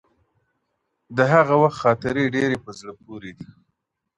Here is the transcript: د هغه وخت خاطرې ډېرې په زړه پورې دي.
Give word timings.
د 1.17 1.19
هغه 1.33 1.55
وخت 1.61 1.77
خاطرې 1.83 2.25
ډېرې 2.35 2.57
په 2.63 2.71
زړه 2.79 2.93
پورې 3.03 3.31
دي. 3.37 3.47